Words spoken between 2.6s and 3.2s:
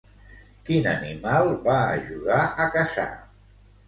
a caçar?